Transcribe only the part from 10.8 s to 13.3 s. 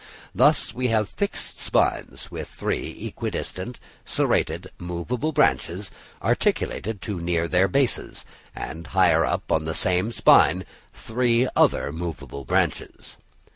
three other movable branches.